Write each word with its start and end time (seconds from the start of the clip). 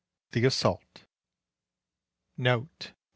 THE 0.31 0.43
ASSAULT 0.47 1.03
NOTE. 2.35 2.93